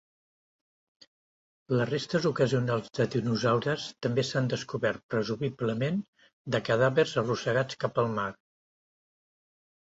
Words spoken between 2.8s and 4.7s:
de dinosaures també s'han